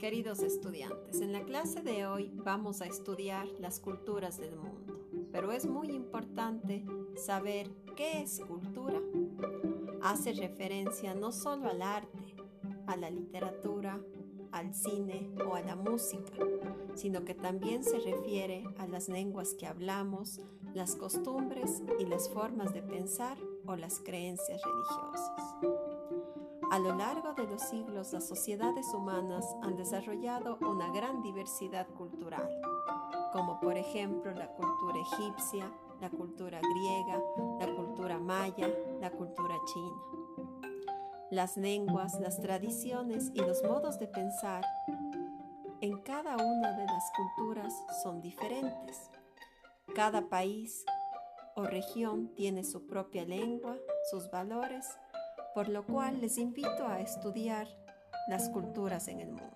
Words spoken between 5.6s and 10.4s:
muy importante saber qué es cultura. Hace